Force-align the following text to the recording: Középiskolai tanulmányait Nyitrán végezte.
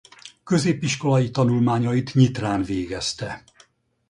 Középiskolai 0.43 1.29
tanulmányait 1.31 2.13
Nyitrán 2.13 2.63
végezte. 2.63 3.43